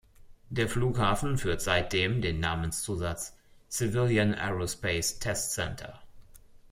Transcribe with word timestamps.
Der 0.49 0.67
Flughafen 0.67 1.37
führt 1.37 1.61
seitdem 1.61 2.23
den 2.23 2.39
Namenszusatz 2.39 3.37
„Civilian 3.69 4.33
Aerospace 4.33 5.19
Test 5.19 5.51
Center“. 5.51 6.01